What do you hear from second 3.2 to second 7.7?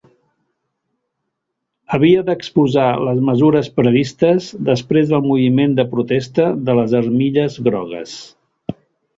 mesures previstes després del moviment de protesta de les armilles